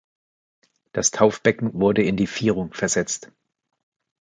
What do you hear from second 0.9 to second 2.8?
Das Taufbecken wurde in die Vierung